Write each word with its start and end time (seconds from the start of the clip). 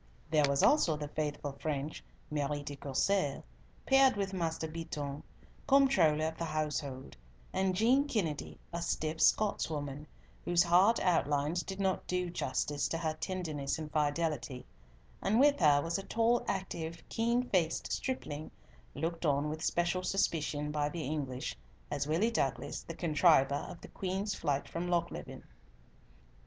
There 0.31 0.49
was 0.49 0.63
also 0.63 0.97
the 0.97 1.09
faithful 1.09 1.51
French 1.59 2.03
Marie 2.31 2.63
de 2.63 2.75
Courcelles, 2.75 3.43
paired 3.85 4.15
with 4.17 4.33
Master 4.33 4.67
Beatoun, 4.67 5.21
comptroller 5.67 6.25
of 6.25 6.39
the 6.39 6.45
household, 6.45 7.15
and 7.53 7.75
Jean 7.75 8.07
Kennedy, 8.07 8.57
a 8.73 8.81
stiff 8.81 9.21
Scotswoman, 9.21 10.07
whose 10.43 10.63
hard 10.63 10.99
outlines 11.01 11.61
did 11.61 11.79
not 11.79 12.07
do 12.07 12.31
justice 12.31 12.87
to 12.87 12.97
her 12.97 13.13
tenderness 13.13 13.77
and 13.77 13.91
fidelity, 13.91 14.65
and 15.21 15.39
with 15.39 15.59
her 15.59 15.83
was 15.83 15.99
a 15.99 16.03
tall, 16.03 16.43
active, 16.47 17.03
keen 17.07 17.43
faced 17.51 17.91
stripling, 17.91 18.49
looked 18.95 19.23
on 19.23 19.49
with 19.49 19.61
special 19.61 20.01
suspicion 20.01 20.71
by 20.71 20.89
the 20.89 21.03
English, 21.03 21.55
as 21.91 22.07
Willie 22.07 22.31
Douglas, 22.31 22.81
the 22.81 22.95
contriver 22.95 23.67
of 23.69 23.79
the 23.81 23.87
Queen's 23.89 24.33
flight 24.33 24.67
from 24.67 24.87
Lochleven. 24.87 25.43